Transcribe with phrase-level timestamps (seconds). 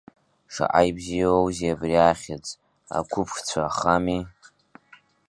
[0.53, 2.45] Шаҟа ибзиоузеи абри ахьӡ,
[2.97, 4.21] ақәыԥш цәа ахами…